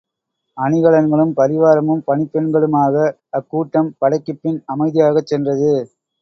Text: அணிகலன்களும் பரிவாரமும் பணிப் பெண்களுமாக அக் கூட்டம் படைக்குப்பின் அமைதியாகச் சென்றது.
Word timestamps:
அணிகலன்களும் 0.57 1.33
பரிவாரமும் 1.35 2.01
பணிப் 2.05 2.31
பெண்களுமாக 2.33 3.05
அக் 3.31 3.47
கூட்டம் 3.49 3.93
படைக்குப்பின் 4.01 4.59
அமைதியாகச் 4.67 5.31
சென்றது. 5.31 5.71